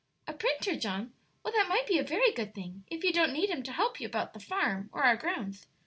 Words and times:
"A 0.27 0.33
printer, 0.33 0.75
John? 0.77 1.13
Well, 1.43 1.53
that 1.53 1.69
might 1.69 1.85
be 1.85 1.99
a 1.99 2.03
very 2.03 2.31
good 2.33 2.55
thing 2.55 2.85
if 2.87 3.03
you 3.03 3.13
don't 3.13 3.31
need 3.33 3.51
him 3.51 3.61
to 3.61 3.71
help 3.71 3.99
you 4.01 4.07
about 4.07 4.33
the 4.33 4.39
farm, 4.39 4.89
or 4.91 5.03
our 5.03 5.15
grounds. 5.15 5.67